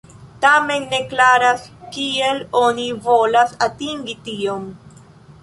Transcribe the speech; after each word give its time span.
Tamen 0.43 0.85
ne 0.93 1.01
klaras, 1.11 1.67
kiel 1.97 2.41
oni 2.63 2.87
volas 3.05 3.55
atingi 3.69 4.19
tion. 4.31 4.67